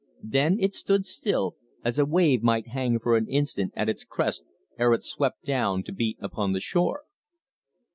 [0.23, 4.43] Then it stood still, as a wave might hang for an instant at its crest
[4.79, 7.03] ere it swept down to beat upon the shore.